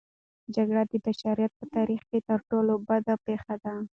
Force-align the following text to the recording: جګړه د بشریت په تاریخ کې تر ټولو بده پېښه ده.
جګړه 0.55 0.81
د 0.91 0.93
بشریت 1.05 1.51
په 1.59 1.65
تاریخ 1.75 2.01
کې 2.09 2.19
تر 2.29 2.39
ټولو 2.49 2.73
بده 2.87 3.15
پېښه 3.25 3.55
ده. 3.63 3.75